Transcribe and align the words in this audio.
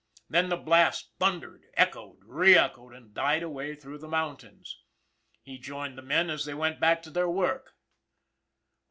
Then 0.27 0.49
the 0.49 0.57
blast 0.57 1.11
thundered, 1.19 1.65
echoed, 1.75 2.21
reechoed, 2.25 2.95
and 2.97 3.13
died 3.13 3.43
away 3.43 3.75
through 3.75 3.99
the 3.99 4.07
mountains. 4.07 4.81
He 5.43 5.59
joined 5.59 5.95
the 5.95 6.01
men 6.01 6.31
as 6.31 6.43
they 6.43 6.55
went 6.55 6.79
back 6.79 7.03
to 7.03 7.11
their 7.11 7.29
work. 7.29 7.75